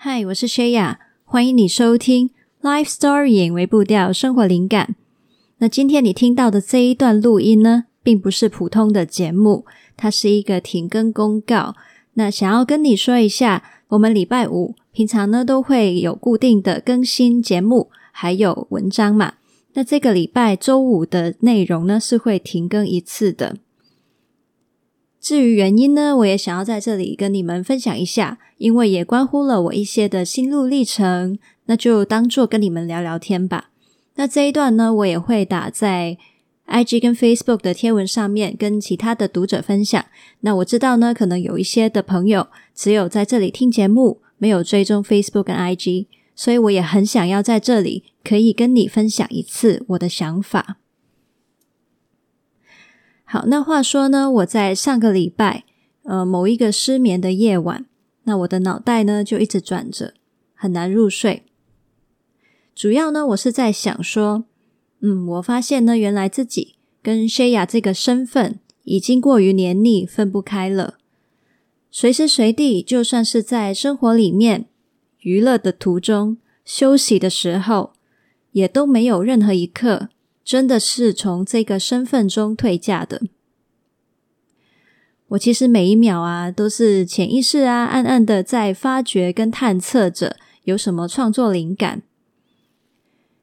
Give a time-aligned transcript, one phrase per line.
[0.00, 2.30] 嗨，我是薛雅，欢迎你收听
[2.62, 4.94] 《Life Story》为步调生活灵感。
[5.56, 9.66] 那今天你听到的这一段录音呢，并不是普通的节目，
[9.96, 11.74] 它是一个停更公告。
[12.14, 19.32] 那想要跟你说一下，我们礼拜五平常呢都会有固定的更新节目，还有文章嘛。
[19.72, 23.56] 那这个礼拜周五的内容呢是会停更一次的。
[25.20, 33.70] 至于原因呢，我也想要在这里跟你们分享一下，因为也关乎了我一些的心路历程，那就当做跟你们聊聊天吧。
[34.14, 36.16] 那这一段呢，我也会打在
[36.68, 40.04] IG 跟 Facebook 的贴文上面，跟其他的读者分享。
[40.40, 50.78] 那我知道呢，可能有一些的朋友只有在这里听节目，没有追踪 Facebook 跟 IG，所以我也很想要在这里可以跟你分享一次我的想法。
[53.30, 55.64] 好，那话说呢，我在上个礼拜，
[56.04, 57.84] 呃，某一个失眠的夜晚，
[58.24, 60.14] 那我的脑袋呢就一直转着，
[60.54, 61.42] 很难入睡。
[62.74, 64.44] 主要呢，我是在想说，
[65.02, 70.94] 嗯，我发现呢，原来自己跟 Shaya 这个身份已经过于黏腻，分不开了。
[71.90, 74.64] 随时随地，就算是在生活里面、
[75.20, 77.92] 娱乐的途中、休息的时候，
[78.52, 80.08] 也都没有任何一刻。
[80.48, 83.20] 真的是从这个身份中退下的。
[85.26, 92.00] 我其实每一秒啊，都是潜意识啊，暗暗的在发掘跟探测着有什么创作灵感，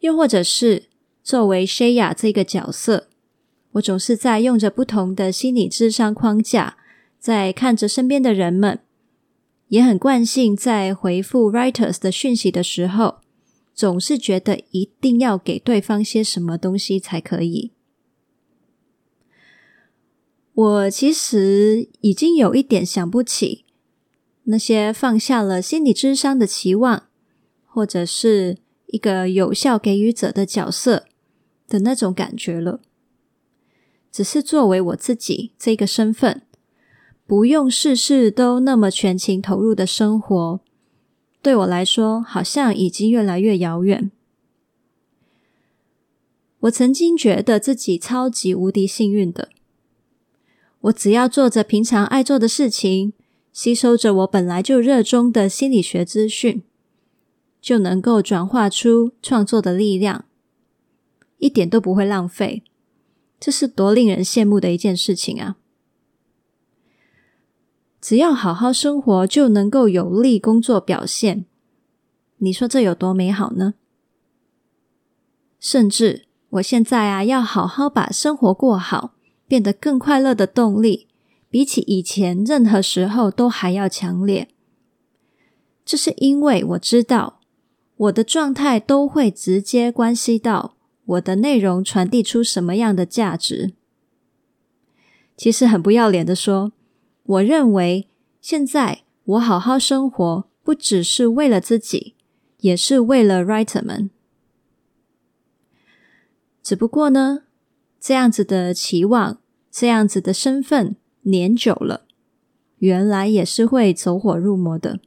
[0.00, 0.86] 又或者是
[1.22, 3.06] 作为 Shaya 这个角色，
[3.74, 6.76] 我总是在用着不同的心理智商框架，
[7.20, 8.80] 在看着身边的人们，
[9.68, 13.18] 也很惯性在回复 writers 的讯息的时候。
[13.78, 17.70] 总是觉得一定要给对方些什么东西才可以。
[20.52, 23.64] 我其实已经有一点想不起
[24.46, 27.04] 那些放下了心理智商的期望，
[27.66, 31.04] 或者是一个有效给予者的角色
[31.68, 32.80] 的那种感觉了。
[34.10, 36.42] 只是作为我自己这个身份，
[37.24, 40.60] 不用事事都那么全情投入的生活。
[41.40, 44.10] 对我来说，好像已经越来越遥远。
[46.60, 49.48] 我曾经觉得自己超级无敌幸运的，
[50.80, 53.12] 我只要做着平常爱做的事情，
[53.52, 56.62] 吸收着我本来就热衷的心理学资讯，
[57.60, 60.24] 就能够转化出创作的力量，
[61.38, 62.64] 一点都不会浪费。
[63.38, 65.56] 这是多令人羡慕的一件事情啊！
[68.00, 71.44] 只要好好生活，就能够有利工作表现。
[72.38, 73.74] 你说这有多美好呢？
[75.58, 79.14] 甚至我现在啊，要好好把生活过好，
[79.48, 81.08] 变得更快乐的动力，
[81.50, 84.48] 比起以前任何时候都还要强烈。
[85.84, 87.40] 这是因为我知道，
[87.96, 93.72] 我的状态都会直接关系到我的内容传递出什么样的价值。
[95.36, 96.70] 其实很不要脸的说。
[97.28, 98.08] 我认为，
[98.40, 102.14] 现在我好好生活，不只是为了自己，
[102.60, 104.08] 也是为了 writer 们。
[106.62, 107.42] 只不过呢，
[108.00, 109.38] 这样子的期望，
[109.70, 112.06] 这样子的身份，年久了，
[112.78, 115.00] 原来也是会走火入魔的。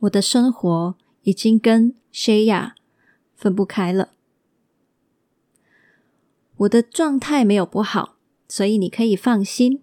[0.00, 2.72] 我的生活已经跟 Shaya
[3.34, 4.10] 分不开了。
[6.56, 8.16] 我的状态没有不好，
[8.46, 9.80] 所以你可以放心。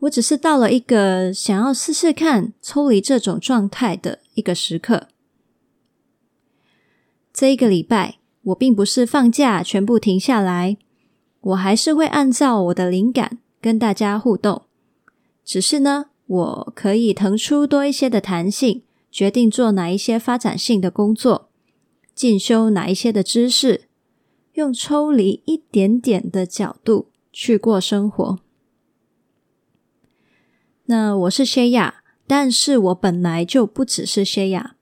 [0.00, 5.08] 我只是到了一个想要试试看抽离这种状态的一个时刻。
[7.32, 10.76] 这一个礼拜，我并不是放假全部停下来，
[11.40, 14.62] 我还是会按照我的灵感跟大家互动。
[15.44, 21.48] 只是呢，我可以腾出多一些的弹性，决定做哪一些发展性的工作，
[22.14, 23.88] 进修哪一些的知识，
[24.52, 28.38] 用抽离一点点的角度去过生活。
[30.90, 34.74] 那我是谢亚但是我本来就不只是谢亚。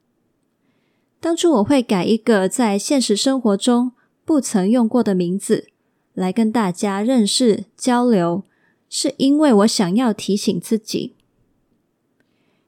[1.19, 3.91] 当初我会改一个在现实生活中
[4.25, 5.69] 不曾用过的名字
[6.14, 8.44] 来跟大家认识交流，
[8.88, 11.17] 是因为我想要提醒自己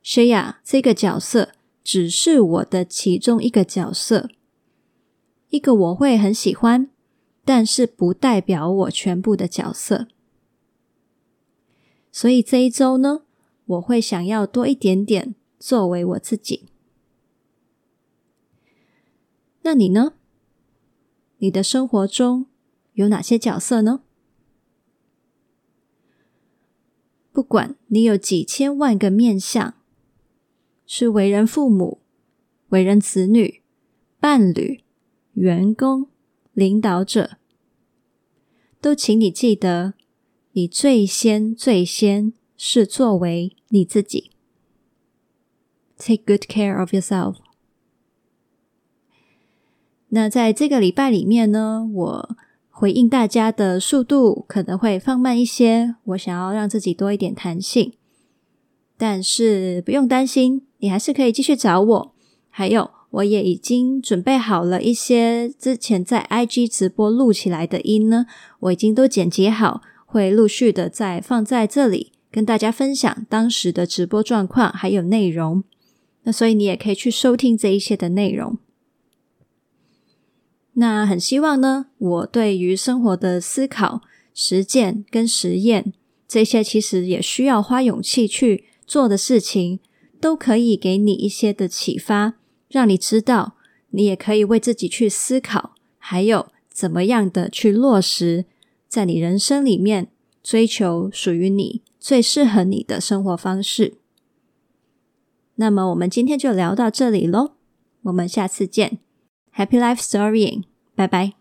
[0.02, 1.50] 谢亚这个角色
[1.84, 4.28] 只是我的其中一个角色，
[5.50, 6.90] 一个我会很喜欢，
[7.44, 10.08] 但是不代表我全部的角色。
[12.10, 13.20] 所以这一周呢，
[13.68, 16.68] 我会想要多一点点作为我自己。
[19.62, 20.14] 那你呢？
[21.38, 22.46] 你的生活中
[22.94, 24.00] 有哪些角色呢？
[27.30, 29.74] 不管你有几千万个面相，
[30.86, 32.00] 是为人父母、
[32.70, 33.62] 为人子女、
[34.18, 34.82] 伴侣、
[35.34, 36.08] 员工、
[36.52, 37.36] 领导者，
[38.80, 39.94] 都请你记得，
[40.52, 44.32] 你最先最先是作为你自己。
[45.96, 47.36] Take good care of yourself。
[50.10, 52.36] 那在这个礼拜里面呢，我
[52.70, 57.94] 回应大家的速度可能会放慢一些，我想要让自己多一点弹性。
[58.96, 62.14] 但是不用担心，你还是可以继续找我。
[62.48, 68.26] 还有，我也已经准备好了一些之前在 IG 直播录起来的音呢，
[68.60, 75.64] 我已经都剪辑好，会陆续的再放在这里跟大家分享当时的直播状况还有内容。
[76.24, 78.58] 那所以你也可以去收听这一些的内容。
[80.74, 84.02] 那很希望呢，我对于生活的思考、
[84.34, 85.92] 实践跟实验
[86.28, 89.80] 这些，其实也需要花勇气去做的事情，
[90.20, 92.34] 都可以给你一些的启发，
[92.68, 93.56] 让你知道，
[93.90, 98.44] 你也可以为自己去思考，还有怎么样的去落实，
[98.86, 100.08] 在你人生里面
[100.42, 103.98] 追求属于你最适合你的生活方式。
[105.56, 107.50] 那么我们今天就聊到这里喽，
[108.04, 109.00] 我们下次见
[109.54, 110.62] ，Happy Life Storying，
[110.94, 111.37] 拜拜。